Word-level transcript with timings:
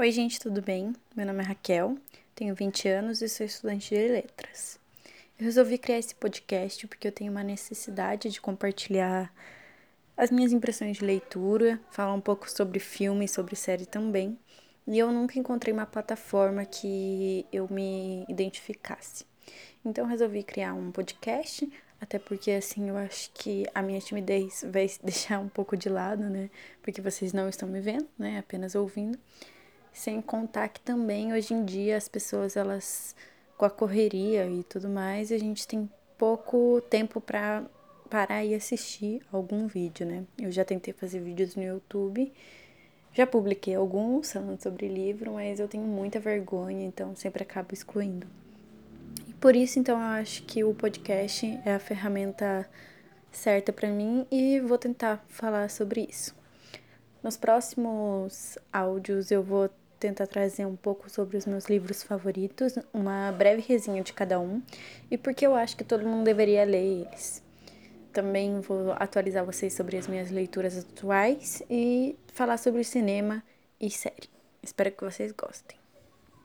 Oi, 0.00 0.12
gente, 0.12 0.38
tudo 0.38 0.62
bem? 0.62 0.94
Meu 1.16 1.26
nome 1.26 1.42
é 1.42 1.46
Raquel, 1.48 1.98
tenho 2.32 2.54
20 2.54 2.88
anos 2.88 3.20
e 3.20 3.28
sou 3.28 3.44
estudante 3.44 3.92
de 3.92 4.06
letras. 4.06 4.78
Eu 5.36 5.44
resolvi 5.44 5.76
criar 5.76 5.98
esse 5.98 6.14
podcast 6.14 6.86
porque 6.86 7.08
eu 7.08 7.10
tenho 7.10 7.32
uma 7.32 7.42
necessidade 7.42 8.30
de 8.30 8.40
compartilhar 8.40 9.34
as 10.16 10.30
minhas 10.30 10.52
impressões 10.52 10.98
de 10.98 11.04
leitura, 11.04 11.80
falar 11.90 12.14
um 12.14 12.20
pouco 12.20 12.48
sobre 12.48 12.78
filme 12.78 13.24
e 13.24 13.28
sobre 13.28 13.56
série 13.56 13.86
também. 13.86 14.38
E 14.86 14.96
eu 14.96 15.10
nunca 15.10 15.36
encontrei 15.36 15.74
uma 15.74 15.84
plataforma 15.84 16.64
que 16.64 17.44
eu 17.52 17.66
me 17.68 18.24
identificasse. 18.28 19.26
Então 19.84 20.06
resolvi 20.06 20.44
criar 20.44 20.74
um 20.74 20.92
podcast, 20.92 21.68
até 22.00 22.20
porque 22.20 22.52
assim 22.52 22.88
eu 22.88 22.96
acho 22.96 23.32
que 23.34 23.66
a 23.74 23.82
minha 23.82 23.98
timidez 23.98 24.64
vai 24.70 24.88
deixar 25.02 25.40
um 25.40 25.48
pouco 25.48 25.76
de 25.76 25.88
lado, 25.88 26.30
né? 26.30 26.50
Porque 26.82 27.00
vocês 27.00 27.32
não 27.32 27.48
estão 27.48 27.68
me 27.68 27.80
vendo, 27.80 28.06
né? 28.16 28.38
Apenas 28.38 28.76
ouvindo. 28.76 29.18
Sem 29.98 30.22
contar 30.22 30.68
que 30.68 30.80
também 30.80 31.32
hoje 31.32 31.52
em 31.52 31.64
dia 31.64 31.96
as 31.96 32.08
pessoas 32.08 32.56
elas 32.56 33.16
com 33.56 33.64
a 33.64 33.70
correria 33.70 34.46
e 34.46 34.62
tudo 34.62 34.88
mais, 34.88 35.32
a 35.32 35.38
gente 35.38 35.66
tem 35.66 35.90
pouco 36.16 36.80
tempo 36.88 37.20
para 37.20 37.64
parar 38.08 38.44
e 38.44 38.54
assistir 38.54 39.20
algum 39.32 39.66
vídeo, 39.66 40.06
né? 40.06 40.22
Eu 40.38 40.52
já 40.52 40.64
tentei 40.64 40.94
fazer 40.94 41.18
vídeos 41.18 41.56
no 41.56 41.64
YouTube, 41.64 42.32
já 43.12 43.26
publiquei 43.26 43.74
alguns 43.74 44.32
falando 44.32 44.62
sobre 44.62 44.86
livro, 44.86 45.32
mas 45.32 45.58
eu 45.58 45.66
tenho 45.66 45.82
muita 45.82 46.20
vergonha, 46.20 46.86
então 46.86 47.16
sempre 47.16 47.42
acabo 47.42 47.74
excluindo. 47.74 48.28
E 49.26 49.34
por 49.34 49.56
isso, 49.56 49.80
então, 49.80 49.98
eu 49.98 50.06
acho 50.06 50.44
que 50.44 50.62
o 50.62 50.72
podcast 50.74 51.44
é 51.64 51.74
a 51.74 51.80
ferramenta 51.80 52.70
certa 53.32 53.72
para 53.72 53.88
mim 53.88 54.24
e 54.30 54.60
vou 54.60 54.78
tentar 54.78 55.24
falar 55.28 55.68
sobre 55.68 56.06
isso. 56.08 56.36
Nos 57.20 57.36
próximos 57.36 58.56
áudios 58.72 59.32
eu 59.32 59.42
vou 59.42 59.68
tentar 59.98 60.26
trazer 60.26 60.66
um 60.66 60.76
pouco 60.76 61.10
sobre 61.10 61.36
os 61.36 61.46
meus 61.46 61.66
livros 61.66 62.02
favoritos, 62.02 62.78
uma 62.92 63.32
breve 63.32 63.62
resenha 63.66 64.02
de 64.02 64.12
cada 64.12 64.38
um 64.38 64.62
e 65.10 65.18
porque 65.18 65.46
eu 65.46 65.54
acho 65.54 65.76
que 65.76 65.84
todo 65.84 66.06
mundo 66.06 66.24
deveria 66.24 66.64
ler 66.64 67.06
eles. 67.06 67.42
Também 68.12 68.60
vou 68.60 68.92
atualizar 68.92 69.44
vocês 69.44 69.74
sobre 69.74 69.96
as 69.96 70.06
minhas 70.06 70.30
leituras 70.30 70.78
atuais 70.78 71.62
e 71.68 72.16
falar 72.32 72.56
sobre 72.56 72.82
cinema 72.84 73.42
e 73.80 73.90
série. 73.90 74.28
Espero 74.62 74.90
que 74.90 75.04
vocês 75.04 75.32
gostem. 75.32 75.78